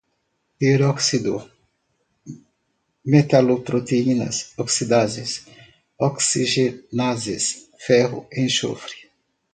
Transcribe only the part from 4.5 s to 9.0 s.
oxidases, oxigenases, ferro-enxofre